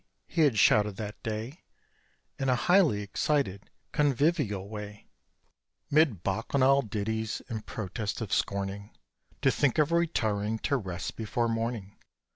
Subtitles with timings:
[0.25, 1.61] He had shouted that day
[2.39, 5.11] In a highly excited convivial way,
[5.91, 8.97] 'Mid Bacchanal ditties, and protests of scorning
[9.43, 11.97] To think of retiring to rest before morning.